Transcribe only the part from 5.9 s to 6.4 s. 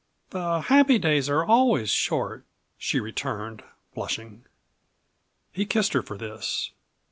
her for